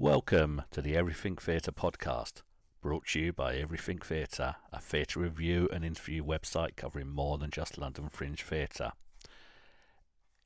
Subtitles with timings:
[0.00, 2.40] Welcome to the Everything Theatre podcast,
[2.80, 7.50] brought to you by Everything Theatre, a theatre review and interview website covering more than
[7.50, 8.92] just London Fringe Theatre.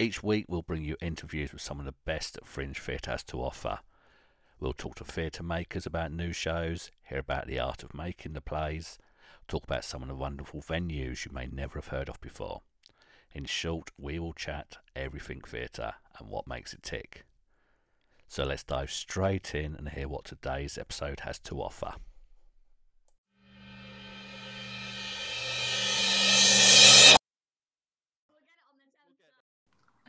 [0.00, 3.22] Each week, we'll bring you interviews with some of the best that Fringe Theatre has
[3.22, 3.78] to offer.
[4.58, 8.40] We'll talk to theatre makers about new shows, hear about the art of making the
[8.40, 8.98] plays,
[9.46, 12.62] talk about some of the wonderful venues you may never have heard of before.
[13.32, 17.24] In short, we will chat everything theatre and what makes it tick.
[18.34, 21.92] So let's dive straight in and hear what today's episode has to offer.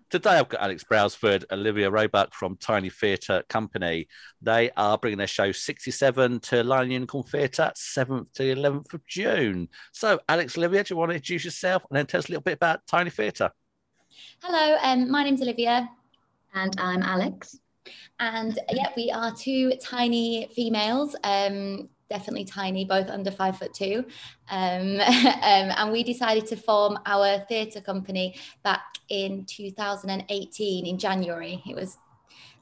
[0.10, 4.08] Today I've got Alex Brailsford, Olivia Roebuck from Tiny Theatre Company.
[4.42, 9.70] They are bringing their show 67 to Lion Unicorn Theatre 7th to 11th of June.
[9.92, 12.42] So, Alex, Olivia, do you want to introduce yourself and then tell us a little
[12.42, 13.52] bit about Tiny Theatre?
[14.42, 15.88] Hello, um, my name's Olivia.
[16.56, 17.60] And I'm Alex.
[18.20, 24.06] And yeah, we are two tiny females, um, definitely tiny, both under five foot two.
[24.50, 31.62] Um, um, and we decided to form our theatre company back in 2018 in January.
[31.68, 31.98] It was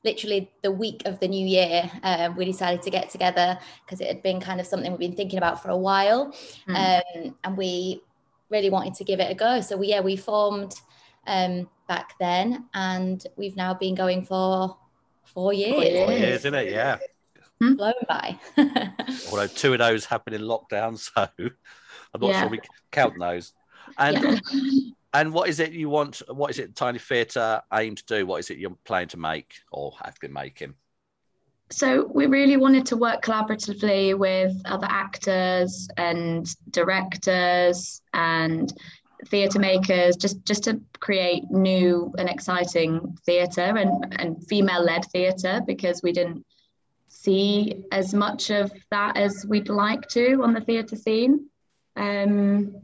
[0.04, 1.90] literally the week of the new year.
[2.04, 5.16] Um, we decided to get together because it had been kind of something we've been
[5.16, 6.34] thinking about for a while.
[6.68, 7.34] Mm.
[7.44, 8.02] and we
[8.50, 9.62] really wanted to give it a go.
[9.62, 10.76] So we, yeah, we formed
[11.26, 14.78] um, back then and we've now been going for
[15.26, 16.06] four years.
[16.06, 16.72] Four years, isn't it?
[16.72, 16.98] Yeah.
[17.62, 17.74] Hmm?
[17.76, 18.38] Blown by.
[19.32, 22.42] Although two of those happened in lockdown, so I'm not yeah.
[22.42, 22.60] sure we
[22.92, 23.54] count those.
[23.98, 24.40] And yeah.
[25.14, 26.22] and what is it you want?
[26.28, 28.26] What is it Tiny Theatre aim to do?
[28.26, 30.76] What is it you're planning to make or have been making?
[31.72, 38.72] So we really wanted to work collaboratively with other actors and directors and
[39.28, 46.02] theatre makers just just to create new and exciting theatre and, and female-led theatre because
[46.04, 46.46] we didn't
[47.08, 51.48] see as much of that as we'd like to on the theatre scene.
[51.96, 52.76] Um,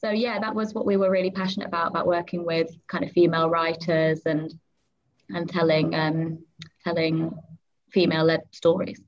[0.00, 3.10] so yeah, that was what we were really passionate about about working with kind of
[3.12, 4.52] female writers and
[5.30, 6.38] and telling um,
[6.84, 7.36] telling
[7.92, 9.00] female-led stories.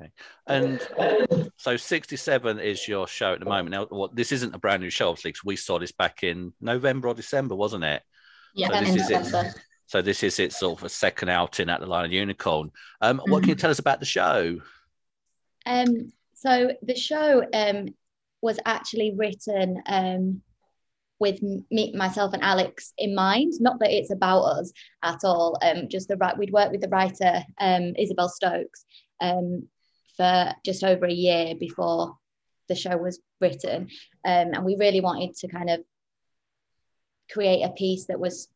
[0.00, 0.10] Okay.
[0.46, 3.70] And so 67 is your show at the moment.
[3.70, 6.52] Now, what this isn't a brand new show, obviously, because we saw this back in
[6.60, 8.02] November or December, wasn't it?
[8.54, 9.54] Yeah, so this is it.
[9.86, 12.70] So this is its sort of a second outing at the Lion of Unicorn.
[13.00, 13.30] Um, mm-hmm.
[13.30, 13.60] What can you mm-hmm.
[13.60, 14.60] tell us about the show?
[15.66, 17.88] Um, so the show um,
[18.40, 20.42] was actually written um,
[21.18, 23.54] with me, myself, and Alex in mind.
[23.58, 24.72] Not that it's about us
[25.02, 25.58] at all.
[25.60, 26.38] Um, just the right.
[26.38, 28.84] We'd worked with the writer um, Isabel Stokes,
[29.20, 29.68] um,
[30.20, 32.14] for just over a year before
[32.68, 33.88] the show was written.
[34.22, 35.80] Um, and we really wanted to kind of
[37.32, 38.48] create a piece that was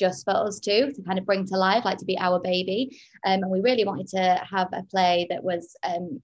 [0.00, 3.00] just for us too, to kind of bring to life, like to be our baby.
[3.24, 6.20] Um, and we really wanted to have a play that was um,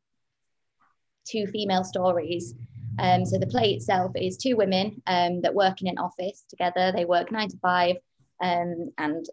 [1.25, 2.54] two female stories.
[2.98, 6.91] Um, so the play itself is two women um, that work in an office together.
[6.91, 7.97] They work nine to five,
[8.42, 9.25] um, and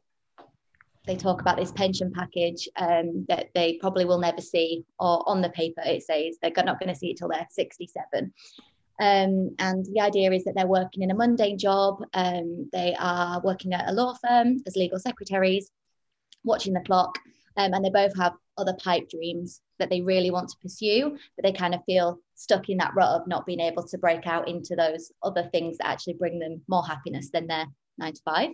[1.06, 5.42] they talk about this pension package um, that they probably will never see, or on
[5.42, 8.34] the paper it says they're not going to see it till they're 67.
[9.00, 12.02] Um, and the idea is that they're working in a mundane job.
[12.14, 15.70] Um, they are working at a law firm as legal secretaries,
[16.44, 17.18] watching the clock,
[17.58, 21.44] um, and they both have other pipe dreams that they really want to pursue, but
[21.44, 24.48] they kind of feel stuck in that rut of not being able to break out
[24.48, 27.66] into those other things that actually bring them more happiness than their
[27.98, 28.52] nine to five.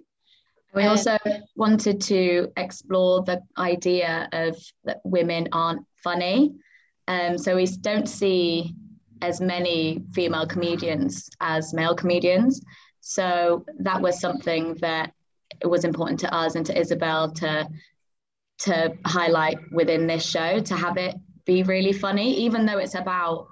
[0.73, 1.17] We also
[1.55, 6.53] wanted to explore the idea of that women aren't funny.
[7.07, 8.73] Um, so we don't see
[9.21, 12.61] as many female comedians as male comedians.
[13.01, 15.13] So that was something that
[15.65, 17.67] was important to us and to Isabel to
[18.59, 21.15] to highlight within this show to have it
[21.45, 23.47] be really funny, even though it's about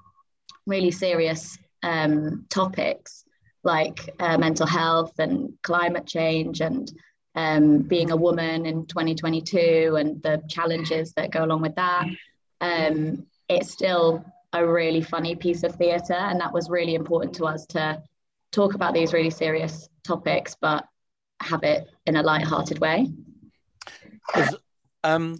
[0.68, 3.26] really serious um, topics
[3.64, 6.92] like uh, mental health and climate change and
[7.36, 12.06] um, being a woman in 2022 and the challenges that go along with that.
[12.62, 17.46] Um, it's still a really funny piece of theatre, and that was really important to
[17.46, 18.02] us to
[18.52, 20.86] talk about these really serious topics, but
[21.42, 23.10] have it in a light-hearted way.
[25.04, 25.40] Um,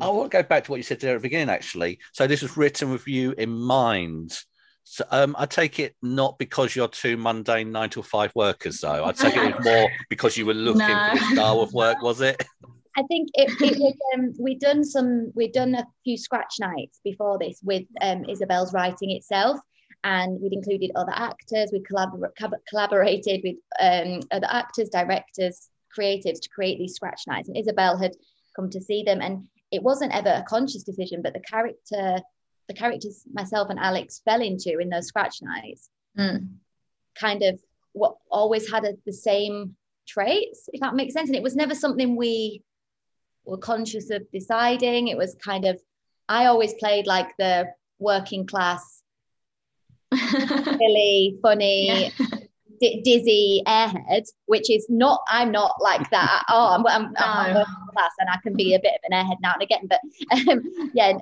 [0.00, 1.98] I want to go back to what you said there at the beginning, actually.
[2.12, 4.38] So this was written with you in mind.
[4.84, 9.04] So um, I take it not because you're two mundane nine to five workers, though.
[9.04, 11.08] I take it more because you were looking no.
[11.08, 12.44] for this style of work, was it?
[12.96, 13.94] I think it, it was.
[14.14, 15.32] Um, we'd done some.
[15.34, 19.58] We'd done a few scratch nights before this with um, Isabel's writing itself,
[20.04, 21.70] and we'd included other actors.
[21.72, 22.32] We collabor-
[22.68, 27.48] collaborated with um, other actors, directors, creatives to create these scratch nights.
[27.48, 28.12] And Isabel had
[28.54, 32.20] come to see them, and it wasn't ever a conscious decision, but the character,
[32.68, 36.48] the characters myself and Alex fell into in those scratch nights, Mm.
[37.14, 37.60] kind of
[37.92, 39.76] what always had a, the same
[40.06, 41.28] traits, if that makes sense.
[41.28, 42.62] And it was never something we
[43.44, 45.08] were conscious of deciding.
[45.08, 45.80] It was kind of,
[46.28, 47.66] I always played like the
[47.98, 49.02] working class,
[50.14, 52.26] silly, funny, Yeah.
[52.80, 56.44] di- dizzy airhead, which is not, I'm not like that.
[56.48, 57.60] Oh, I'm, I'm, I'm No.
[57.60, 59.86] working class and I can be a bit of an airhead now and again.
[59.88, 60.00] But
[60.48, 60.62] um,
[60.94, 61.14] yeah,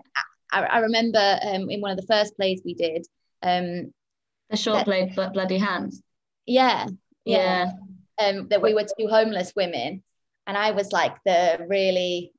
[0.53, 3.07] I, I remember um, in one of the first plays we did,
[3.43, 3.93] um,
[4.51, 6.03] the short play Blo- bloody hands
[6.47, 6.87] yeah,
[7.25, 7.71] yeah,
[8.19, 10.03] yeah um, that we were two homeless women,
[10.47, 12.33] and I was like the really,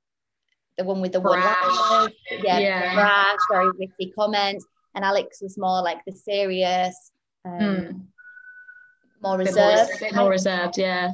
[0.77, 2.11] the one with the one Brash.
[2.43, 2.93] yeah, Yeah.
[2.95, 4.65] brash, very witty comments,
[4.95, 7.11] and Alex was more like the serious,
[7.45, 8.05] um, Mm.
[9.23, 9.99] more Bit more, reserved.
[10.01, 11.11] bit more reserved yeah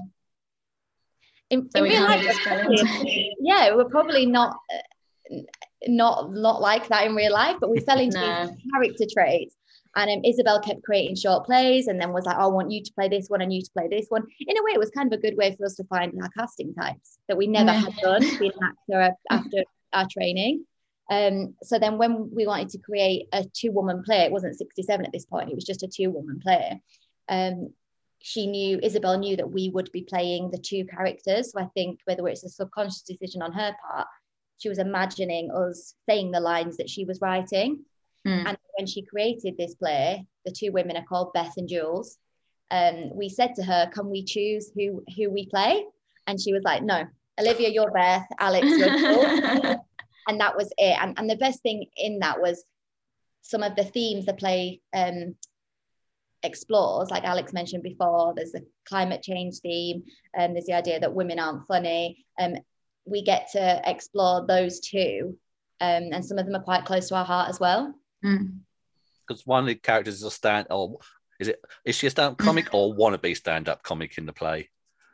[1.49, 5.37] in, so in we real life, just fell probably- into yeah, we're probably not uh,
[5.87, 8.47] not not like that in real life, but we fell into No.
[8.47, 9.55] these character traits.
[9.95, 12.83] And um, Isabel kept creating short plays, and then was like, "Oh, "I want you
[12.83, 14.91] to play this one, and you to play this one." In a way, it was
[14.91, 17.71] kind of a good way for us to find our casting types that we never
[17.71, 19.63] had done being an actor after
[19.93, 20.65] our training.
[21.09, 25.11] Um, so then, when we wanted to create a two-woman play, it wasn't 67 at
[25.11, 26.79] this point; it was just a two-woman play.
[27.29, 27.73] Um,
[28.19, 31.51] she knew Isabel knew that we would be playing the two characters.
[31.51, 34.07] So I think whether it's a subconscious decision on her part,
[34.57, 37.83] she was imagining us saying the lines that she was writing.
[38.25, 38.47] Mm.
[38.47, 42.17] And when she created this play, the two women are called Beth and Jules.
[42.71, 45.85] Um, we said to her, "Can we choose who who we play?"
[46.25, 47.05] And she was like, "No,
[47.39, 48.27] Olivia, you're Beth.
[48.39, 49.77] Alex, you're Jules."
[50.27, 50.97] and that was it.
[51.01, 52.63] And, and the best thing in that was
[53.41, 55.35] some of the themes the play um,
[56.43, 58.33] explores, like Alex mentioned before.
[58.35, 62.25] There's a climate change theme, and there's the idea that women aren't funny.
[62.39, 62.55] Um,
[63.07, 65.37] we get to explore those two,
[65.81, 67.93] um, and some of them are quite close to our heart as well.
[68.25, 68.59] Mm.
[69.27, 70.97] Because one of the characters is a stand, or
[71.39, 71.59] is it?
[71.85, 74.69] Is she a stand-up comic or wannabe stand-up comic in the play?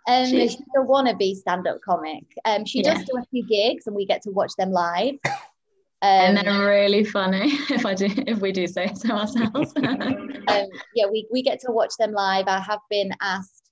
[0.08, 2.26] Um, She- she's a wannabe stand-up comic.
[2.46, 2.94] Um, she Yeah.
[2.96, 5.16] does do a few gigs, and we get to watch them live.
[6.02, 9.74] and Um, they're really funny if I do if we do say so ourselves.
[9.78, 12.46] um, yeah, we, we get to watch them live.
[12.48, 13.70] I have been asked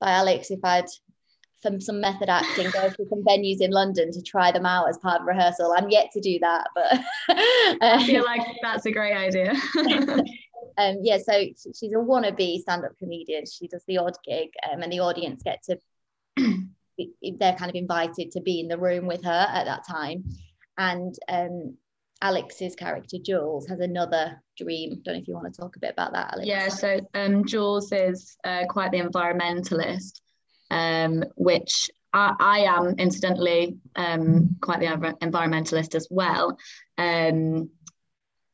[0.00, 0.86] by Alex if I'd,
[1.62, 4.98] from some method acting, go to some venues in London to try them out as
[4.98, 5.74] part of rehearsal.
[5.76, 7.00] I'm yet to do that, but
[7.82, 9.52] I feel like that's a great idea.
[10.78, 13.44] um, yeah, so she's a wannabe stand-up comedian.
[13.46, 15.78] She does the odd gig, um, and the audience get to
[17.38, 20.24] they're kind of invited to be in the room with her at that time.
[20.76, 21.76] And um,
[22.22, 25.00] Alex's character Jules has another dream.
[25.04, 26.46] Don't know if you want to talk a bit about that, Alex.
[26.46, 30.20] yeah, so um, Jules is uh, quite the environmentalist,
[30.70, 36.58] um, which I, I am incidentally um, quite the environmentalist as well.
[36.96, 37.70] Um,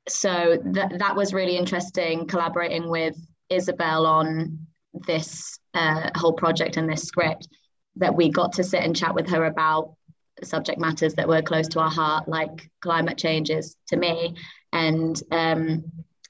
[0.09, 3.17] so that that was really interesting collaborating with
[3.49, 4.67] Isabel on
[5.07, 7.49] this uh, whole project and this script
[7.97, 9.95] that we got to sit and chat with her about
[10.43, 14.35] subject matters that were close to our heart, like climate changes to me,
[14.73, 15.85] and um,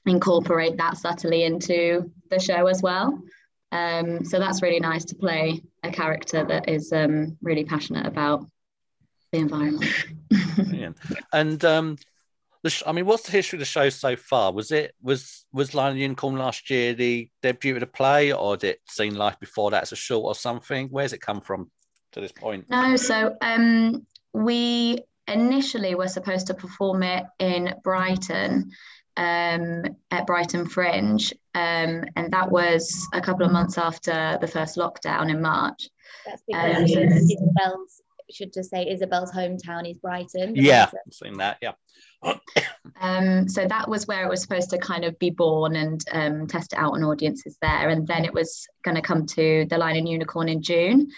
[0.05, 3.19] incorporate that subtly into the show as well.
[3.71, 8.45] Um, so that's really nice to play a character that is um, really passionate about
[9.31, 9.85] the environment.
[11.33, 11.97] And um,
[12.63, 14.51] the sh- I mean, what's the history of the show so far?
[14.51, 18.57] Was it was was Lion and Unicorn last year the debut of the play, or
[18.57, 20.87] did it seen life before that as a short or something?
[20.89, 21.69] Where's it come from
[22.13, 22.65] to this point?
[22.69, 28.71] No, so um, we initially were supposed to perform it in Brighton
[29.17, 34.77] um, at Brighton Fringe, um, and that was a couple of months after the first
[34.77, 35.89] lockdown in March.
[36.25, 40.55] That's Um, because so- Isabel's should just say Isabel's hometown is Brighton.
[40.55, 41.57] Yeah, I've seen that.
[41.61, 41.73] Yeah.
[43.01, 46.47] Um, so that was where it was supposed to kind of be born and um,
[46.47, 47.89] test it out on audiences there.
[47.89, 51.09] And then it was going to come to The Lion and Unicorn in June.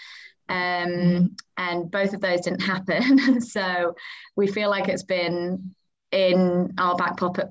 [0.48, 3.40] Um, and both of those didn't happen.
[3.42, 3.94] so
[4.34, 5.74] we feel like it's been
[6.10, 7.48] in our back pocket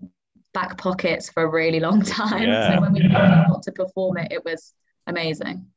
[0.58, 2.42] back pockets for a really long time.
[2.42, 2.76] Yeah.
[2.76, 4.74] So when we finally got to perform it, it was
[5.06, 5.68] amazing.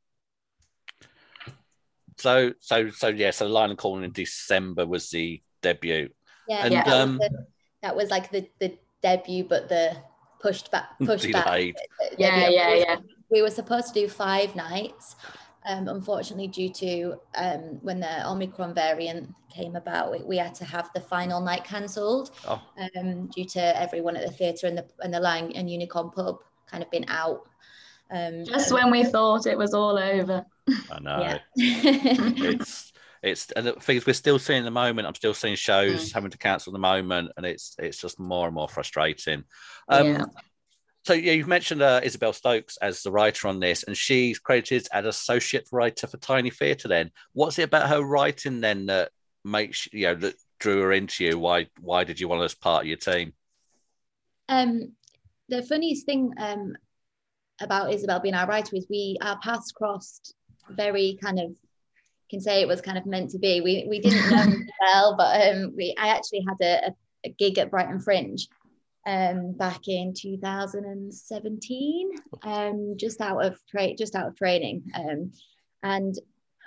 [2.17, 3.31] So so so yeah.
[3.31, 6.09] So Lion and Corn in December was the debut.
[6.47, 7.45] Yeah, And, that, um, was the,
[7.83, 9.97] that was like the the debut, but the
[10.39, 11.73] pushed back, pushed back.
[12.17, 12.95] Yeah, yeah, yeah.
[13.29, 15.15] We were supposed to do five nights.
[15.65, 20.65] Um, unfortunately, due to um, when the Omicron variant came about, we, we had to
[20.65, 22.61] have the final night cancelled Oh,
[22.97, 26.39] um, due to everyone at the theatre and the and the Lion and Unicorn pub
[26.69, 27.47] kind of been out.
[28.09, 30.45] Um, Just when we thought it was all over.
[30.91, 31.37] I know.
[31.55, 32.91] It's
[33.23, 35.07] it's and the things we're still seeing at the moment.
[35.07, 36.13] I'm still seeing shows mm.
[36.13, 39.43] having to cancel at the moment, and it's it's just more and more frustrating.
[39.87, 40.25] Um, yeah.
[41.03, 44.87] So yeah, you've mentioned uh, Isabel Stokes as the writer on this, and she's credited
[44.93, 46.87] as associate writer for Tiny Theatre.
[46.87, 49.11] Then, what's it about her writing then that
[49.43, 51.39] makes you know that drew her into you?
[51.39, 53.33] Why why did you want her as part of your team?
[54.47, 54.93] Um,
[55.49, 56.75] the funniest thing um
[57.59, 60.35] about Isabel being our writer is we our paths crossed
[60.69, 61.51] very kind of
[62.29, 63.61] can say it was kind of meant to be.
[63.61, 66.93] We we didn't know well, but um, we I actually had a,
[67.25, 68.47] a gig at Brighton Fringe
[69.05, 72.11] um, back in 2017,
[72.43, 75.31] um, just out of tra- just out of training, um,
[75.83, 76.15] and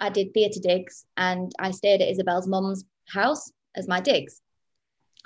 [0.00, 4.40] I did theatre digs, and I stayed at Isabel's mum's house as my digs.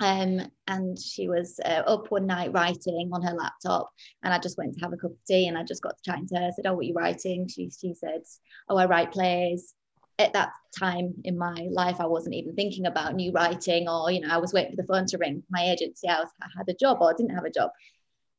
[0.01, 3.89] Um, and she was uh, up one night writing on her laptop,
[4.23, 6.03] and I just went to have a cup of tea, and I just got to
[6.03, 6.47] chatting to her.
[6.47, 8.21] I said, "Oh, what are you writing?" She she said,
[8.69, 9.73] "Oh, I write plays."
[10.19, 14.21] At that time in my life, I wasn't even thinking about new writing, or you
[14.21, 15.41] know, I was waiting for the phone to ring.
[15.49, 17.71] My agency, I, was, I had a job or I didn't have a job,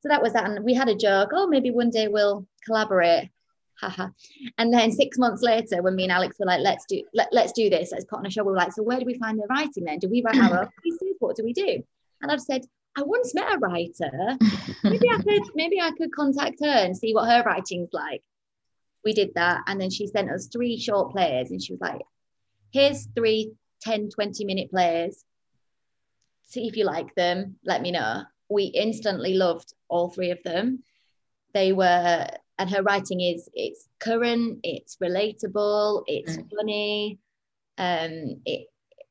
[0.00, 0.44] so that was that.
[0.44, 1.30] And we had a joke.
[1.32, 3.30] Oh, maybe one day we'll collaborate
[3.80, 4.08] haha.
[4.58, 7.52] And then six months later, when me and Alex were like, let's do let, let's
[7.52, 9.38] do this, let's put on a show, we were like, so where do we find
[9.38, 9.98] the writing then?
[9.98, 11.16] Do we write our own pieces?
[11.18, 11.82] What do we do?
[12.22, 12.62] And I've said,
[12.96, 14.38] I once met a writer.
[14.84, 18.22] Maybe I could maybe I could contact her and see what her writing's like.
[19.04, 19.62] We did that.
[19.66, 22.02] And then she sent us three short plays and she was like,
[22.72, 23.52] here's three
[23.82, 25.24] 10, 20 minute plays.
[26.44, 27.56] See if you like them.
[27.64, 28.22] Let me know.
[28.48, 30.82] We instantly loved all three of them.
[31.54, 32.26] They were
[32.60, 36.46] and her writing is it's current it's relatable it's mm.
[36.54, 37.18] funny
[37.78, 38.66] um it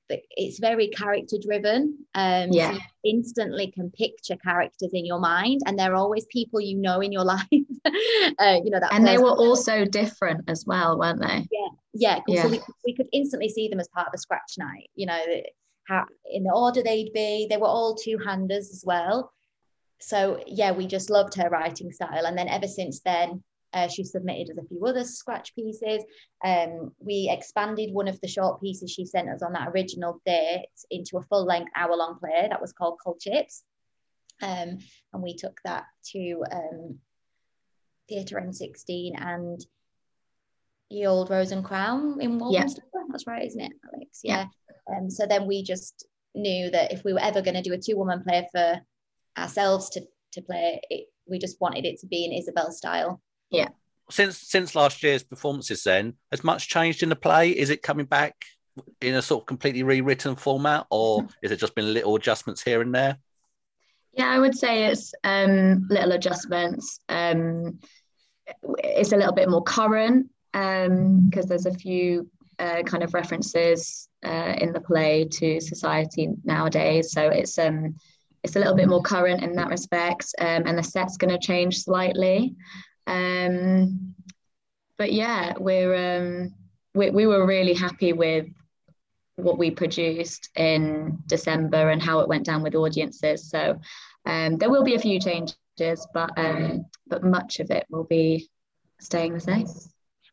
[0.10, 2.74] it's very character driven um yeah.
[2.74, 7.12] So instantly can picture characters in your mind and they're always people you know in
[7.12, 9.06] your life uh, you know that and person.
[9.06, 12.44] they were also different as well weren't they yeah yeah, yeah.
[12.44, 15.22] So we, we could instantly see them as part of a scratch night you know
[15.88, 19.32] how in the order they'd be they were all two-handers as well
[20.00, 22.26] so yeah, we just loved her writing style.
[22.26, 26.04] And then ever since then, uh, she submitted as a few other scratch pieces.
[26.44, 30.68] Um, we expanded one of the short pieces she sent us on that original date
[30.90, 33.64] into a full length hour long play that was called Cold Chips.
[34.42, 34.80] Um,
[35.14, 37.00] and we took that to um,
[38.08, 39.64] Theatre N16 and
[40.90, 42.82] the old Rose and Crown in Walthamstow.
[42.94, 43.02] Yeah.
[43.12, 44.22] That's right, isn't it, Alex?
[44.24, 44.46] Yeah.
[44.90, 44.98] yeah.
[44.98, 47.78] Um, so then we just knew that if we were ever going to do a
[47.78, 48.80] two woman play for
[49.38, 50.02] ourselves to
[50.34, 53.70] to play it we just wanted it to be in Isabel style yeah.
[54.10, 57.52] Since since last year's performances then has much changed in the play?
[57.52, 58.36] Is it coming back
[59.02, 62.82] in a sort of completely rewritten format or is it just been little adjustments here
[62.82, 63.18] and there?
[64.14, 67.00] Yeah i would say it's um, little adjustments.
[67.10, 67.80] Um,
[68.80, 74.10] it's a little bit more current because um, there's a few uh, kind of references
[74.26, 77.12] uh, in the play to society nowadays.
[77.12, 77.96] So it's um
[78.44, 81.46] it's a little bit more current in that respect, um, and the set's going to
[81.46, 82.56] change slightly.
[83.10, 84.16] Um,
[84.98, 86.54] but yeah, we're um,
[86.94, 88.48] we, we were really happy with
[89.36, 93.50] what we produced in December and how it went down with audiences.
[93.50, 93.80] So
[94.26, 98.50] um, there will be a few changes, but um, but much of it will be
[99.00, 99.68] staying the same.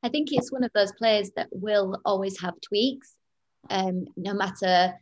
[0.02, 3.14] I think it's one of those plays that will always have tweaks,
[3.71, 4.95] um, no matter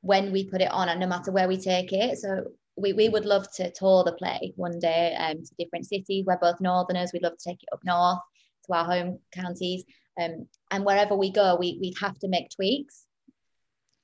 [0.00, 2.18] when we put it on and no matter where we take it.
[2.18, 6.24] So we, we would love to tour the play one day um, to different cities.
[6.26, 7.10] We're both northerners.
[7.12, 8.18] We'd love to take it up north
[8.66, 9.84] to our home counties.
[10.20, 13.04] Um, and wherever we go, we, we'd have to make tweaks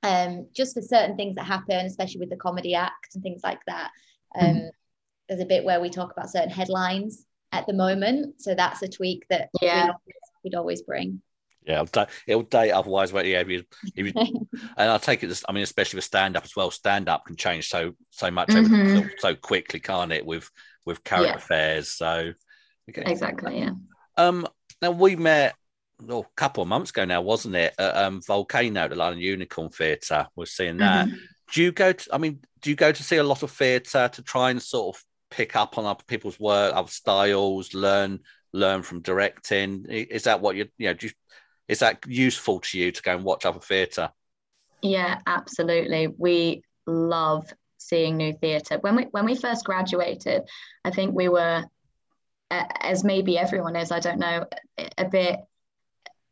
[0.03, 3.61] um, just for certain things that happen, especially with the comedy act and things like
[3.67, 3.91] that.
[4.39, 4.67] Um, mm-hmm.
[5.29, 8.41] There's a bit where we talk about certain headlines at the moment.
[8.43, 9.85] So that's a tweak that yeah.
[9.85, 11.23] we'd, always, we'd always bring.
[11.67, 13.13] Yeah, it'll date, it'll date otherwise.
[13.13, 13.65] But yeah, if you,
[13.95, 14.13] if you,
[14.77, 15.29] and I take it.
[15.29, 16.71] This, I mean, especially with stand up as well.
[16.71, 18.99] Stand up can change so so much mm-hmm.
[18.99, 20.27] so, so, quickly, can't it?
[20.27, 20.51] With
[20.85, 21.35] with current yeah.
[21.37, 21.91] affairs.
[21.91, 22.33] So
[22.91, 23.05] okay.
[23.07, 23.71] exactly, yeah.
[24.17, 24.47] Um,
[24.81, 25.55] now we met
[26.09, 27.75] oh, a couple of months ago now, wasn't it?
[27.79, 30.27] At, um, Volcano, the Lion and Unicorn Theatre.
[30.35, 31.07] We're seeing that.
[31.07, 31.17] Mm-hmm.
[31.53, 32.15] Do you go to?
[32.15, 34.97] I mean, do you go to see a lot of theatre to try and sort
[34.97, 38.21] of pick up on other people's work, other styles, learn
[38.53, 39.87] learn from directing?
[39.89, 40.95] Is that what you you know?
[40.95, 41.13] Do you
[41.69, 44.11] is that useful to you to go and watch other theatre?
[44.83, 46.09] Yeah, absolutely.
[46.09, 48.79] We love seeing new theatre.
[48.81, 50.43] When we when we first graduated,
[50.85, 51.65] I think we were,
[52.51, 54.47] as maybe everyone is, I don't know,
[54.99, 55.41] a bit.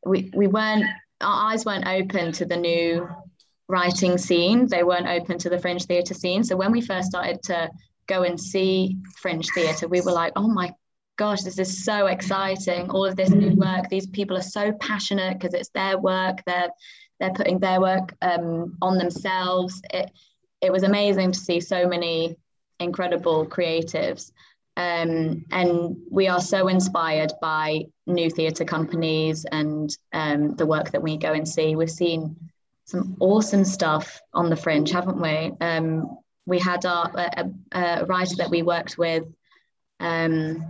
[0.04, 0.86] We we weren't
[1.20, 3.08] our eyes weren't open to the new
[3.68, 4.66] writing scene.
[4.66, 6.42] They weren't open to the fringe theatre scene.
[6.42, 7.70] So when we first started to
[8.06, 10.72] go and see fringe theatre, we were like, oh my
[11.20, 12.88] gosh, this is so exciting.
[12.90, 16.38] All of this new work, these people are so passionate because it's their work.
[16.46, 16.70] They're
[17.18, 19.82] they're putting their work um, on themselves.
[19.92, 20.10] It
[20.62, 22.36] it was amazing to see so many
[22.78, 24.32] incredible creatives.
[24.78, 31.02] Um, and we are so inspired by new theatre companies and um, the work that
[31.02, 31.76] we go and see.
[31.76, 32.34] We've seen
[32.86, 35.52] some awesome stuff on the fringe, haven't we?
[35.60, 39.24] Um, we had our, a, a, writer that we worked with,
[40.00, 40.64] um,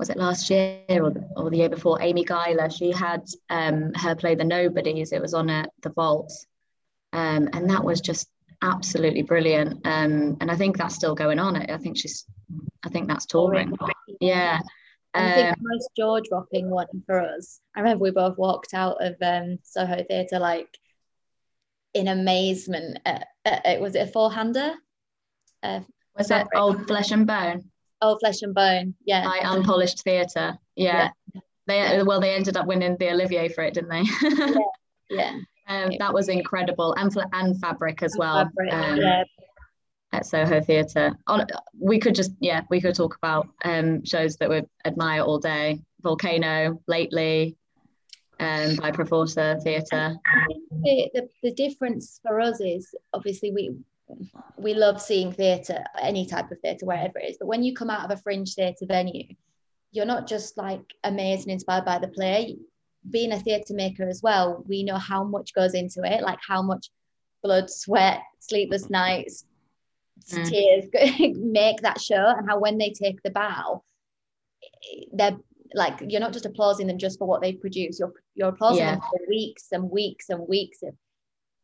[0.00, 2.00] was it last year or the, or the year before?
[2.00, 2.70] Amy Guyler.
[2.70, 5.12] She had um, her play The Nobodies.
[5.12, 6.32] It was on at the Vault,
[7.12, 8.28] um, and that was just
[8.62, 9.86] absolutely brilliant.
[9.86, 11.54] Um, and I think that's still going on.
[11.54, 12.24] I think she's,
[12.82, 13.76] I think that's touring.
[14.20, 14.58] Yeah.
[15.12, 17.60] I think the most jaw dropping one for us.
[17.76, 20.78] I remember we both walked out of um, Soho Theatre like
[21.92, 23.00] in amazement.
[23.04, 24.72] At, at, at, was it a four hander?
[25.62, 25.80] Uh,
[26.16, 27.70] was it Old Flesh and Bone?
[28.02, 29.24] Old Flesh and Bone, yeah.
[29.24, 31.10] By Unpolished Theatre, yeah.
[31.34, 31.40] yeah.
[31.66, 34.02] They well, they ended up winning the Olivier for it, didn't they?
[34.22, 34.56] yeah.
[35.10, 35.38] yeah.
[35.68, 38.44] Um, that was incredible, and and fabric as well.
[38.44, 39.24] Fabric, um, yeah.
[40.12, 41.16] At Soho Theatre,
[41.78, 45.80] we could just yeah, we could talk about um, shows that we admire all day.
[46.02, 47.56] Volcano lately,
[48.40, 50.16] um, by Proforça Theatre.
[50.82, 53.76] The, the, the difference for us is obviously we
[54.56, 57.36] we love seeing theatre, any type of theatre, wherever it is.
[57.38, 59.34] But when you come out of a fringe theatre venue,
[59.92, 62.56] you're not just like amazed and inspired by the play.
[63.08, 66.62] Being a theatre maker as well, we know how much goes into it, like how
[66.62, 66.90] much
[67.42, 69.44] blood, sweat, sleepless nights,
[70.30, 70.48] mm.
[70.48, 70.84] tears
[71.36, 73.82] make that show, and how when they take the bow,
[75.12, 75.38] they're
[75.74, 77.98] like you're not just applauding them just for what they produce.
[77.98, 78.92] You're you're applauding yeah.
[78.92, 80.94] them for weeks and weeks and weeks of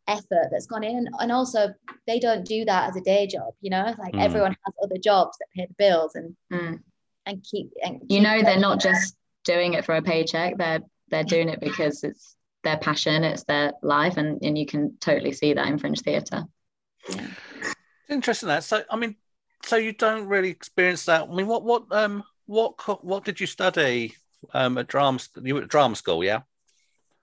[0.08, 1.08] effort that's gone in.
[1.20, 1.74] And also
[2.06, 3.94] they don't do that as a day job you know?
[3.98, 4.22] Like mm.
[4.22, 6.80] everyone has other jobs that pay the bills and mm.
[7.26, 10.56] and keep and you know they're not just doing it for a paycheck.
[10.58, 14.96] They're they're doing it because it's their passion it's their life and and you can
[15.00, 16.44] totally see that in fringe theatre.
[17.08, 17.28] Yeah.
[18.08, 18.64] interesting that.
[18.64, 19.16] So i mean
[19.64, 21.22] so you don't really experience that.
[21.22, 24.14] I mean what what um what what did you study
[24.54, 26.42] um at drama you were at drama school yeah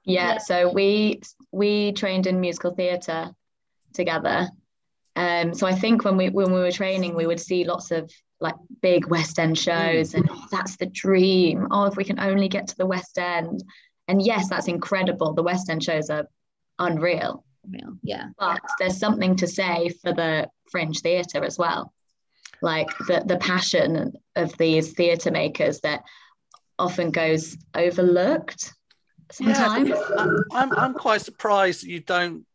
[0.05, 3.31] yeah, so we we trained in musical theatre
[3.93, 4.49] together.
[5.15, 8.11] Um, so I think when we when we were training, we would see lots of
[8.39, 10.15] like big West End shows, mm.
[10.15, 11.67] and oh, that's the dream.
[11.71, 13.63] Oh, if we can only get to the West End,
[14.07, 15.33] and yes, that's incredible.
[15.33, 16.27] The West End shows are
[16.79, 17.45] unreal.
[17.69, 18.27] Real, yeah.
[18.37, 21.93] But there's something to say for the fringe theatre as well,
[22.61, 26.03] like the the passion of these theatre makers that
[26.77, 28.73] often goes overlooked
[29.33, 29.89] sometimes.
[29.89, 32.45] Yeah, I'm, I'm quite surprised you don't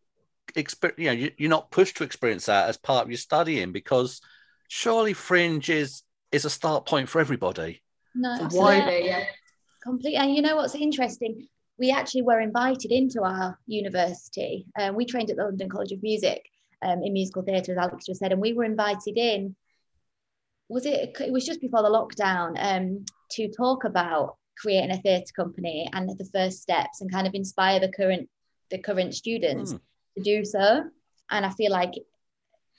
[0.56, 3.72] experience, you know, you, are not pushed to experience that as part of your studying
[3.72, 4.20] because
[4.68, 7.82] surely fringe is, is a start point for everybody.
[8.14, 9.24] No, so absolutely, yeah.
[9.82, 10.16] Completely.
[10.16, 11.46] And you know what's interesting?
[11.78, 14.66] We actually were invited into our university.
[14.76, 16.44] Uh, we trained at the London College of Music
[16.82, 19.54] um, in musical theatre, as Alex just said, and we were invited in.
[20.68, 21.16] Was it?
[21.20, 26.08] It was just before the lockdown um, to talk about creating a theatre company and
[26.08, 28.28] the first steps and kind of inspire the current
[28.70, 29.80] the current students mm.
[30.16, 30.84] to do so.
[31.30, 31.92] And i feel like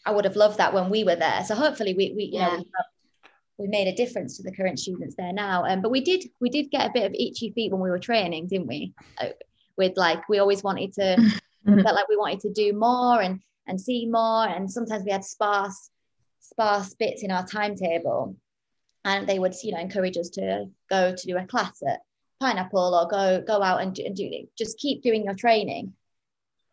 [0.05, 1.43] i would have loved that when we were there.
[1.45, 2.49] So hopefully we, we you yeah.
[2.49, 5.65] know we, we, made a difference to the current students there now.
[5.65, 7.99] Um, but we did we did get a bit of itchy feet when we were
[7.99, 8.93] training didn't we?
[9.19, 9.29] Uh,
[9.77, 11.15] with like we always wanted to
[11.65, 14.47] felt like we wanted to do more and and see more.
[14.47, 15.89] And sometimes we had sparse
[16.39, 18.35] sparse bits in our timetable
[19.05, 22.01] and they would you know encourage us to go to do a class at
[22.39, 25.93] pineapple or go go out and do, and do just keep doing your training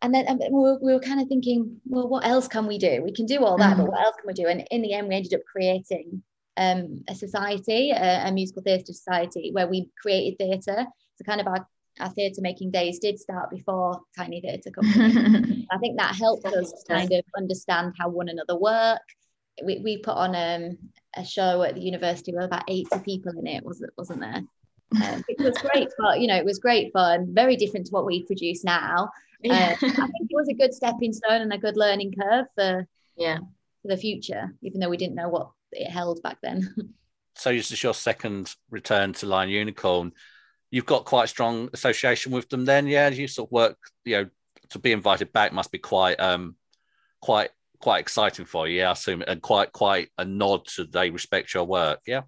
[0.01, 2.77] and then and we, were, we were kind of thinking well what else can we
[2.77, 3.77] do we can do all that mm.
[3.77, 6.21] but what else can we do and in the end we ended up creating
[6.57, 10.85] um, a society a, a musical theatre society where we created theatre
[11.15, 11.67] so kind of our
[11.99, 15.67] our theatre making days did start before Tiny Theatre Company.
[15.71, 19.01] I think that helped us kind of understand how one another work.
[19.65, 20.77] We, we put on um,
[21.17, 24.43] a show at the university with about 80 people in it, was it wasn't there?
[25.03, 28.05] Um, it was great fun, you know, it was great fun, very different to what
[28.05, 29.09] we produce now.
[29.41, 29.75] Yeah.
[29.81, 32.87] Um, I think it was a good stepping stone and a good learning curve for
[33.15, 33.37] yeah
[33.81, 36.73] for the future, even though we didn't know what it held back then.
[37.35, 40.13] so this is your second return to Lion Unicorn.
[40.71, 43.09] You've got quite a strong association with them then, yeah.
[43.09, 44.29] You sort of work, you know,
[44.69, 46.55] to be invited back must be quite um
[47.21, 51.09] quite quite exciting for you, yeah, I assume, and quite quite a nod to they
[51.09, 52.21] respect your work, yeah.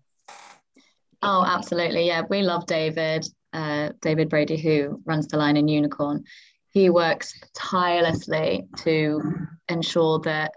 [1.21, 2.23] Oh, absolutely, yeah.
[2.29, 6.23] We love David, uh, David Brady, who runs the Lion and Unicorn.
[6.71, 9.21] He works tirelessly to
[9.67, 10.53] ensure that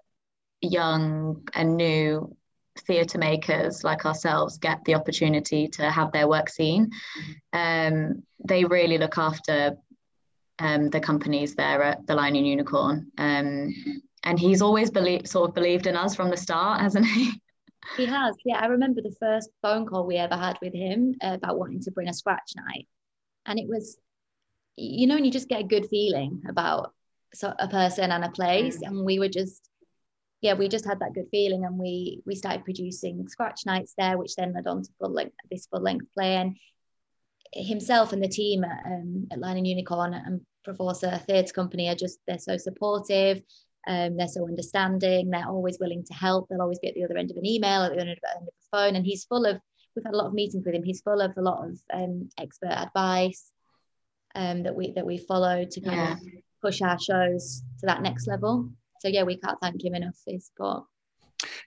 [0.60, 2.36] young and new
[2.86, 6.90] theatre makers like ourselves get the opportunity to have their work seen.
[7.52, 9.76] Um, they really look after
[10.58, 13.10] um, the companies there at the Lion and Unicorn.
[13.18, 13.74] Um,
[14.24, 17.32] and he's always believed, sort of believed in us from the start, hasn't he?
[17.96, 18.58] He has, yeah.
[18.58, 21.90] I remember the first phone call we ever had with him uh, about wanting to
[21.90, 22.86] bring a scratch night,
[23.44, 23.98] and it was,
[24.76, 26.94] you know, and you just get a good feeling about
[27.34, 28.86] so, a person and a place, mm.
[28.86, 29.68] and we were just,
[30.42, 34.16] yeah, we just had that good feeling, and we we started producing scratch nights there,
[34.16, 36.56] which then led on to full length this full length play, and
[37.52, 41.96] himself and the team at, um, at Lion and Unicorn and Proforça Theatre Company are
[41.96, 43.42] just they're so supportive
[43.86, 45.30] um, they're so understanding.
[45.30, 46.48] They're always willing to help.
[46.48, 48.18] They'll always be at the other end of an email, at the other end of
[48.44, 48.96] the phone.
[48.96, 49.60] And he's full of,
[49.94, 50.84] we've had a lot of meetings with him.
[50.84, 53.50] He's full of a lot of um, expert advice
[54.34, 56.12] um, that we that we follow to kind yeah.
[56.12, 56.20] of
[56.60, 58.70] push our shows to that next level.
[59.00, 60.84] So yeah, we can't thank him enough for his support.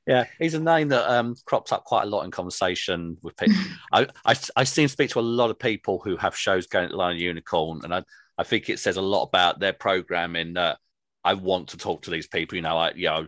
[0.08, 3.58] Yeah, he's a name that um, crops up quite a lot in conversation with people.
[3.92, 6.86] I, I, I seem to speak to a lot of people who have shows going
[6.86, 8.04] at Lion Unicorn, and I,
[8.38, 10.78] I think it says a lot about their programming that
[11.26, 12.56] I want to talk to these people.
[12.56, 13.28] You know, I you know,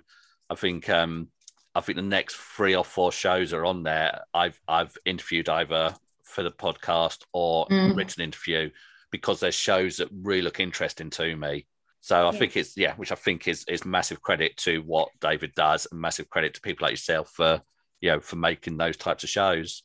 [0.49, 1.29] I think um,
[1.75, 4.21] I think the next three or four shows are on there.
[4.33, 7.95] I've I've interviewed either for the podcast or mm.
[7.97, 8.69] written interview
[9.11, 11.65] because there's shows that really look interesting to me.
[12.01, 15.53] So I think it's yeah, which I think is is massive credit to what David
[15.55, 17.61] does, and massive credit to people like yourself for
[17.99, 19.81] you know for making those types of shows.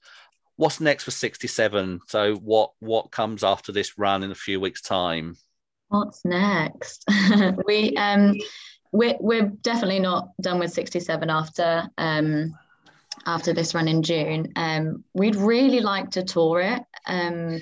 [0.56, 2.00] What's next for 67?
[2.08, 5.36] So what what comes after this run in a few weeks' time?
[5.92, 7.04] What's next?
[7.66, 8.34] we um
[8.92, 12.56] we're we're definitely not done with 67 after um
[13.26, 14.54] after this run in June.
[14.56, 16.82] Um we'd really like to tour it.
[17.06, 17.60] Um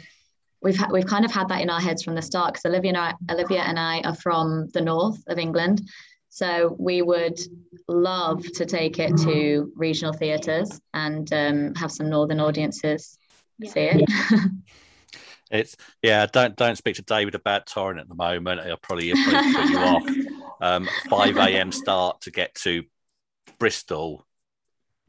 [0.63, 2.91] we've had we've kind of had that in our heads from the start because Olivia
[2.91, 5.83] and I, Olivia and I are from the north of England.
[6.29, 7.41] So we would
[7.89, 13.19] love to take it to regional theatres and um, have some northern audiences
[13.61, 13.71] yeah.
[13.71, 14.11] see it.
[15.51, 16.27] It's yeah.
[16.27, 18.65] Don't don't speak to David about touring at the moment.
[18.65, 20.03] He'll probably, probably put you off.
[20.63, 21.73] Um, Five a.m.
[21.73, 22.83] start to get to
[23.59, 24.27] Bristol.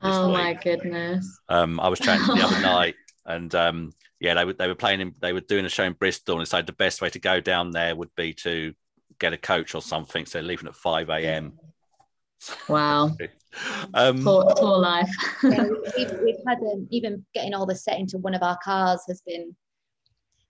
[0.01, 0.37] Oh week.
[0.37, 1.39] my goodness!
[1.49, 5.01] Um, I was chatting the other night, and um, yeah, they were they were playing.
[5.01, 7.41] In, they were doing a show in Bristol, and decided the best way to go
[7.41, 8.73] down there would be to
[9.19, 10.25] get a coach or something.
[10.25, 11.59] So leaving at five a.m.
[12.69, 13.15] Wow.
[13.93, 15.09] um, poor, poor life.
[15.43, 19.03] yeah, we've, we've, had um, even getting all the set into one of our cars
[19.07, 19.55] has been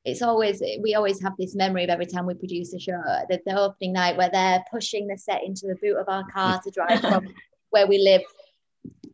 [0.03, 3.39] it's always we always have this memory of every time we produce a show the,
[3.45, 6.71] the opening night where they're pushing the set into the boot of our car to
[6.71, 7.27] drive from
[7.69, 8.21] where we live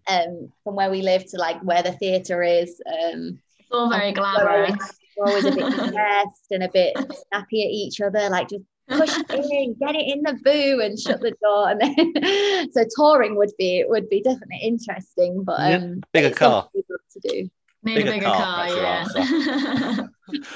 [0.08, 4.14] um from where we live to like where the theatre is um it's all very
[4.14, 4.76] glamorous.
[5.18, 9.18] we're always a bit stressed and a bit snappy at each other like just push
[9.18, 13.36] it in get it in the boo and shut the door and then so touring
[13.36, 16.70] would be would be definitely interesting but um yeah, bigger car.
[16.74, 17.50] to do
[17.84, 20.08] Need bigger a bigger car, car yeah.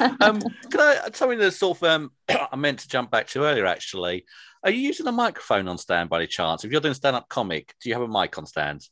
[0.22, 3.66] um, can I something that sort of um, I meant to jump back to earlier?
[3.66, 4.26] Actually,
[4.64, 6.64] are you using a microphone on stand by any chance?
[6.64, 8.88] If you're doing stand up comic, do you have a mic on stand?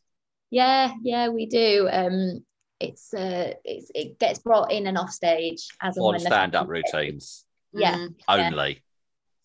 [0.52, 1.89] Yeah, yeah, we do.
[1.92, 2.46] Um,
[2.80, 7.46] it's uh, it's it gets brought in and off stage as on stand up routines.
[7.74, 8.15] Yeah, mm.
[8.28, 8.84] only.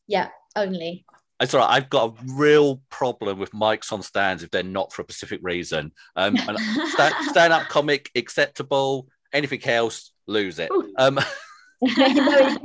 [0.07, 1.05] Yeah, only.
[1.40, 1.70] It's all right.
[1.70, 5.40] I've got a real problem with mics on stands if they're not for a specific
[5.42, 5.92] reason.
[6.16, 9.09] Um, stand, stand up comic acceptable.
[9.33, 10.70] Anything else, lose it.
[10.97, 11.18] Um,
[11.83, 12.57] no,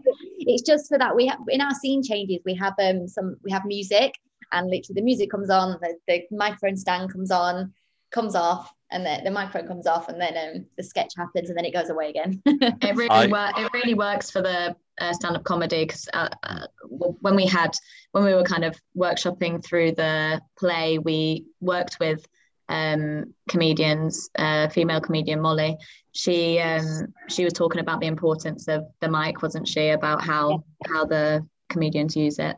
[0.50, 3.52] it's just for that we have in our scene changes we have um some we
[3.52, 4.14] have music
[4.52, 7.74] and literally the music comes on the, the microphone stand comes on
[8.12, 11.58] comes off and the, the microphone comes off and then um, the sketch happens and
[11.58, 15.14] then it goes away again it really I, wor- it really works for the uh,
[15.14, 17.72] stand-up comedy because uh, uh, when we had
[18.12, 22.26] when we were kind of workshopping through the play we worked with
[22.70, 25.78] um, comedians, uh, female comedian Molly,
[26.12, 29.90] she um, she was talking about the importance of the mic, wasn't she?
[29.90, 32.56] About how how the comedians use it.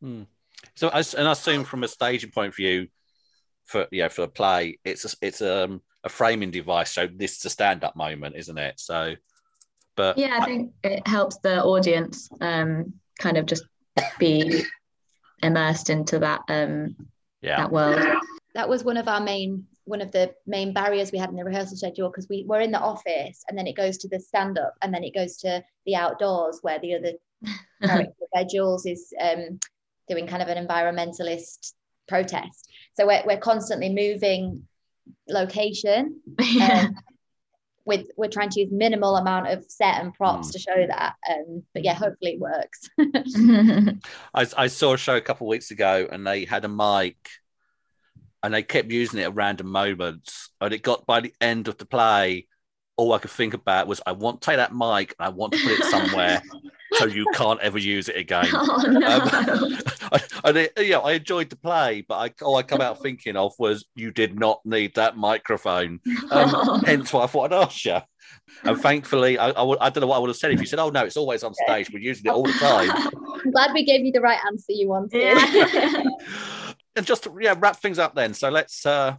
[0.00, 0.22] Hmm.
[0.74, 2.88] So, as, and I assume from a staging point of view,
[3.64, 6.92] for yeah, for a play, it's a, it's um, a framing device.
[6.92, 8.78] So this is a stand up moment, isn't it?
[8.78, 9.14] So,
[9.98, 13.64] but yeah, I think it helps the audience um, kind of just
[14.18, 14.62] be
[15.42, 16.94] immersed into that um,
[17.42, 17.58] yeah.
[17.58, 18.00] that world
[18.54, 21.44] that was one of our main one of the main barriers we had in the
[21.44, 24.58] rehearsal schedule because we were in the office and then it goes to the stand
[24.58, 27.12] up and then it goes to the outdoors where the other
[27.84, 28.12] character
[28.50, 29.58] Jules is um,
[30.08, 31.72] doing kind of an environmentalist
[32.06, 32.68] protest.
[32.94, 34.66] So we're, we're constantly moving
[35.28, 36.20] location.
[36.60, 36.94] Um,
[37.88, 40.52] with we're trying to use minimal amount of set and props mm.
[40.52, 41.14] to show that.
[41.28, 42.88] Um, but yeah, hopefully it works.
[44.34, 47.16] I, I saw a show a couple of weeks ago and they had a mic
[48.42, 50.50] and they kept using it at random moments.
[50.60, 52.46] And it got by the end of the play,
[52.96, 55.54] all I could think about was I want to take that mic and I want
[55.54, 56.42] to put it somewhere.
[56.92, 58.46] so you can't ever use it again.
[58.52, 59.18] Oh no.
[59.18, 59.78] Um,
[60.44, 63.84] I, I, I enjoyed the play, but I, all I come out thinking of was
[63.94, 66.00] you did not need that microphone.
[66.30, 67.98] Um, hence why I thought I'd ask you.
[68.64, 70.90] And thankfully, I, I, don't know what I would have said if you said, "Oh
[70.90, 71.90] no, it's always on stage.
[71.92, 74.88] We're using it all the time." I'm glad we gave you the right answer you
[74.88, 75.20] wanted.
[75.22, 76.04] yeah.
[76.96, 78.34] and just to yeah, wrap things up then.
[78.34, 79.16] So let's uh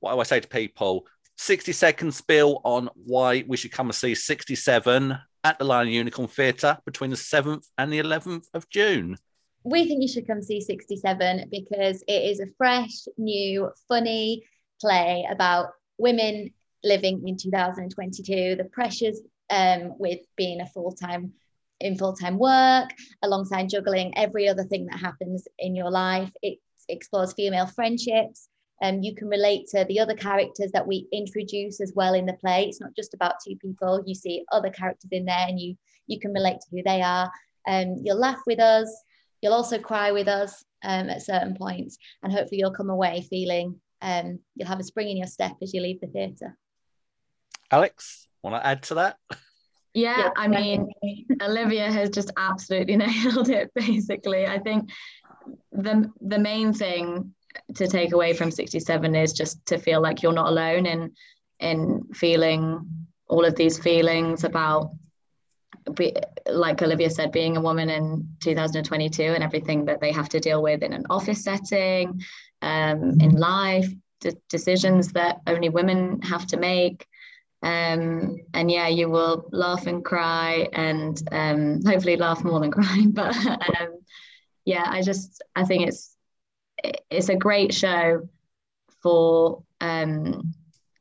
[0.00, 1.06] what do I say to people?
[1.38, 6.28] 60 second spiel on why we should come and see 67 at the Lion Unicorn
[6.28, 9.16] Theatre between the 7th and the 11th of June.
[9.64, 14.42] we think you should come see 67 because it is a fresh, new, funny
[14.80, 16.50] play about women
[16.84, 21.32] living in 2022, the pressures um, with being a full time
[21.80, 22.90] in full time work,
[23.22, 26.30] alongside juggling every other thing that happens in your life.
[26.42, 28.48] It explores female friendships.
[28.82, 32.32] Um, you can relate to the other characters that we introduce as well in the
[32.34, 32.64] play.
[32.64, 34.02] It's not just about two people.
[34.04, 37.30] You see other characters in there, and you you can relate to who they are.
[37.66, 38.92] Um, you'll laugh with us.
[39.40, 43.80] You'll also cry with us um, at certain points, and hopefully you'll come away feeling
[44.02, 46.58] um, you'll have a spring in your step as you leave the theatre.
[47.70, 49.16] Alex, want to add to that?
[49.94, 50.92] Yeah, Yeah, I mean,
[51.40, 53.70] Olivia has just absolutely nailed it.
[53.74, 54.90] Basically, I think
[55.70, 57.34] the the main thing
[57.74, 61.12] to take away from 67 is just to feel like you're not alone in
[61.60, 62.88] in feeling
[63.28, 64.90] all of these feelings about
[65.94, 66.14] be,
[66.46, 70.62] like Olivia said, being a woman in 2022 and everything that they have to deal
[70.62, 72.22] with in an office setting,
[72.60, 73.88] um, in life,
[74.20, 77.06] de- decisions that only women have to make.
[77.62, 83.04] Um, and yeah, you will laugh and cry and um, hopefully laugh more than cry.
[83.08, 83.98] But um,
[84.64, 86.11] yeah, I just, I think it's,
[87.10, 88.28] it's a great show
[89.02, 90.54] for um,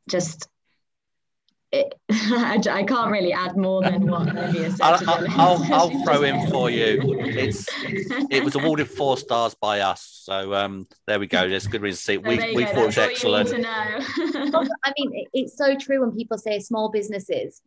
[0.09, 0.47] just
[1.71, 4.81] it, I, I can't really add more than what Olivia said.
[4.81, 5.33] I'll, to be.
[5.37, 6.99] I'll, I'll throw in for you.
[7.19, 7.65] It's
[8.29, 11.47] it was awarded four stars by us, so um, there we go.
[11.47, 12.27] There's good reason to see it.
[12.27, 13.51] We, there you we thought it was that's all you excellent.
[13.51, 14.57] need to know.
[14.57, 17.61] Also, I mean, it's so true when people say small businesses,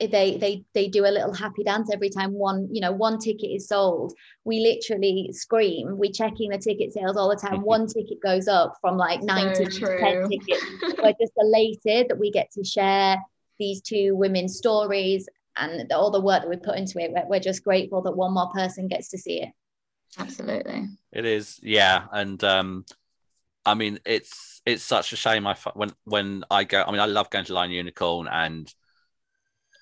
[0.00, 3.50] they they they do a little happy dance every time one you know one ticket
[3.50, 4.14] is sold.
[4.44, 5.98] We literally scream.
[5.98, 7.62] We're checking the ticket sales all the time.
[7.68, 10.64] One ticket goes up from like nine So to ten tickets.
[11.02, 13.16] We're just elated that we get to share
[13.58, 17.10] these two women's stories and all the work that we put into it.
[17.12, 19.48] We're, we're just grateful that one more person gets to see it.
[20.16, 20.88] Absolutely.
[21.12, 22.84] It is, yeah, and um,
[23.66, 25.46] I mean, it's it's such a shame.
[25.46, 28.72] I when when I go, I mean, I love going to Lion Unicorn, and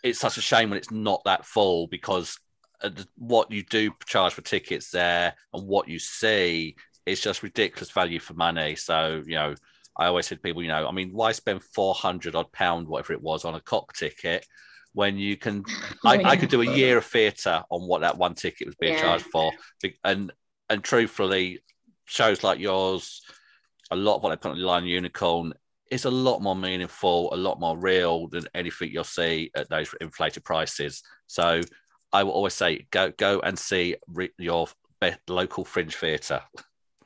[0.02, 2.38] it's such a shame when it's not that full because
[2.82, 7.90] uh, what you do charge for tickets there and what you see is just ridiculous
[7.90, 8.76] value for money.
[8.76, 9.54] So you know,
[9.98, 12.86] I always said to people, you know, I mean, why spend four hundred odd pound,
[12.86, 14.46] whatever it was, on a cock ticket?
[14.92, 15.62] When you can,
[16.06, 18.94] I, I could do a year of theatre on what that one ticket was being
[18.94, 19.02] Yeah.
[19.02, 19.52] charged for,
[20.04, 20.32] and
[20.70, 21.60] and truthfully,
[22.06, 23.22] shows like yours,
[23.90, 25.52] a lot of what they put on the Lion Unicorn
[25.90, 29.94] is a lot more meaningful, a lot more real than anything you'll see at those
[30.00, 31.02] inflated prices.
[31.26, 31.60] So
[32.12, 34.66] I will always say, go go and see re- your
[35.00, 36.42] be- local fringe theatre.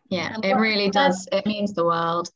[0.08, 1.28] Yeah, it really does.
[1.32, 2.30] It means the world.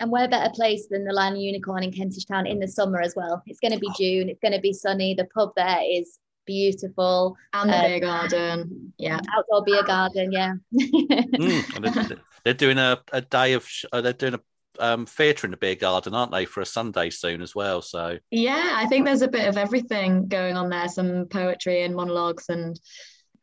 [0.00, 3.14] And where better place than the Lion Unicorn in Kentish Town in the summer as
[3.16, 3.42] well?
[3.46, 4.28] It's going to be June.
[4.28, 5.14] It's going to be sunny.
[5.14, 7.36] The pub there is beautiful.
[7.52, 8.92] And the Um, beer garden.
[8.98, 9.18] Yeah.
[9.36, 10.54] Outdoor beer garden, yeah.
[10.72, 14.40] Mm, they're, they're doing a, a day of sh- uh, they're doing a
[14.80, 17.82] um, theatre in the beer garden, aren't they, for a Sunday soon as well?
[17.82, 21.94] So Yeah, I think there's a bit of everything going on there, some poetry and
[21.94, 22.78] monologues and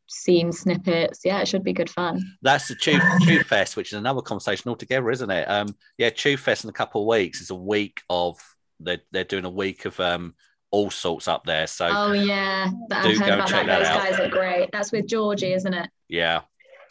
[0.07, 1.21] scene snippets.
[1.25, 2.21] Yeah, it should be good fun.
[2.41, 5.45] That's the Chew, Chew Fest, which is another conversation altogether, isn't it?
[5.49, 8.37] Um, yeah, Chew Fest in a couple of weeks is a week of
[8.79, 10.35] they're they're doing a week of um
[10.69, 11.65] all sorts up there.
[11.67, 13.79] So Oh yeah, I've go heard and about check that.
[13.79, 14.09] that Those out.
[14.09, 14.69] guys are great.
[14.73, 15.89] That's with Georgie, isn't it?
[16.09, 16.41] yeah,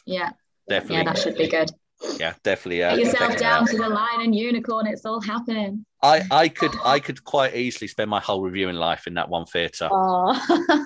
[0.07, 0.31] Yeah,
[0.69, 0.97] definitely.
[0.97, 1.71] yeah, that should be good.
[2.19, 2.83] Yeah, definitely.
[2.83, 4.87] Uh, Get yourself down to the lion and unicorn.
[4.87, 5.85] It's all happening.
[6.03, 9.47] I I could I could quite easily spend my whole reviewing life in that one
[9.47, 9.89] theatre.
[9.91, 10.33] Oh.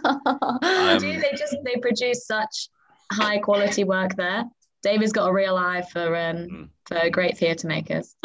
[0.63, 2.69] Um, Do they just they produce such
[3.13, 4.45] high quality work there?
[4.83, 6.69] David's got a real eye for um Mm.
[6.87, 8.15] for great theatre makers.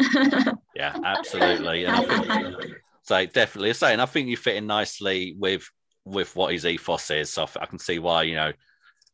[0.76, 1.84] Yeah, absolutely.
[1.84, 5.68] And think, so definitely, saying I think you fit in nicely with
[6.04, 7.30] with what his ethos is.
[7.30, 8.52] So I can see why you know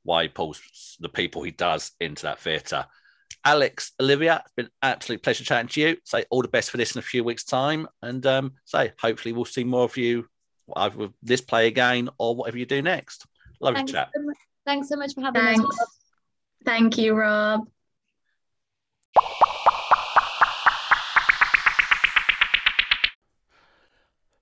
[0.03, 0.61] why he pulls
[1.01, 2.87] the people he does into that theatre.
[3.45, 5.97] Alex, Olivia, it's been an absolute pleasure chatting to you.
[6.05, 9.33] Say all the best for this in a few weeks' time, and um, say hopefully
[9.33, 10.29] we'll see more of you
[10.77, 13.27] either with this play again or whatever you do next.
[13.61, 14.11] Lovely Thanks chat.
[14.15, 15.65] so much, thanks so much for having Thanks.
[15.65, 15.97] us.
[16.65, 17.67] Thank you, Rob.